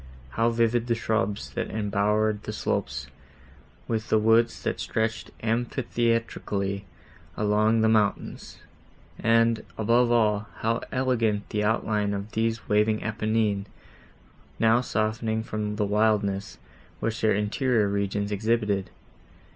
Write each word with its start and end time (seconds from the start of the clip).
How 0.31 0.49
vivid 0.49 0.87
the 0.87 0.95
shrubs 0.95 1.51
that 1.51 1.69
embowered 1.69 2.41
the 2.41 2.51
slopes, 2.53 3.05
with 3.87 4.09
the 4.09 4.17
woods, 4.17 4.59
that 4.63 4.79
stretched 4.79 5.29
amphitheatrically 5.43 6.85
along 7.37 7.81
the 7.81 7.87
mountains! 7.87 8.57
and, 9.19 9.63
above 9.77 10.11
all, 10.11 10.47
how 10.61 10.81
elegant 10.91 11.47
the 11.49 11.63
outline 11.63 12.15
of 12.15 12.31
these 12.31 12.67
waving 12.67 13.03
Apennines, 13.03 13.67
now 14.57 14.81
softening 14.81 15.43
from 15.43 15.75
the 15.75 15.85
wildness, 15.85 16.57
which 16.99 17.21
their 17.21 17.35
interior 17.35 17.87
regions 17.87 18.31
exhibited! 18.31 18.89